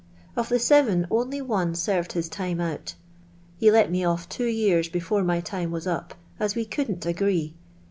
[0.35, 2.95] Of the N'vni only one served his time out.
[3.59, 7.53] He let me oil" two yrarrt before my time was up, as wo oiuMn'l aciei'.